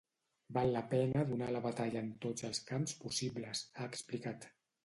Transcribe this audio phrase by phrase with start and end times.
[0.57, 4.53] Val la pena donar la batalla en tots els camps possibles, ha explicat.